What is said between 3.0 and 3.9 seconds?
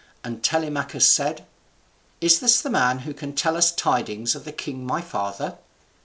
who can tell us